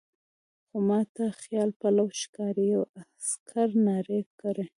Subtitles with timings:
[0.67, 4.65] خو ما ته خیال پلو ښکاري، یوه عسکر نارې کړې.